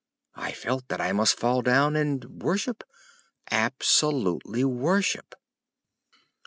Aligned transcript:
I 0.33 0.51
felt 0.53 0.87
that 0.87 0.99
I 0.99 1.11
must 1.11 1.37
fall 1.37 1.61
down 1.61 1.95
and 1.95 2.25
worship—absolutely 2.41 4.63
worship. 4.63 5.35